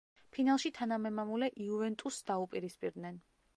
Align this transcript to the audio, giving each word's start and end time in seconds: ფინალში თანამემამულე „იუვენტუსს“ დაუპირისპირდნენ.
ფინალში 0.37 0.71
თანამემამულე 0.77 1.51
„იუვენტუსს“ 1.67 2.29
დაუპირისპირდნენ. 2.33 3.21